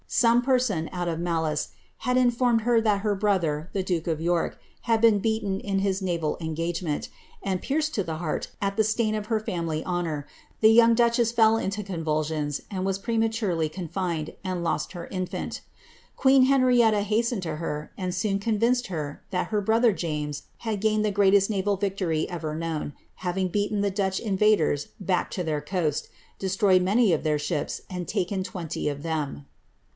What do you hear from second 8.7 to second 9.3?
the stain on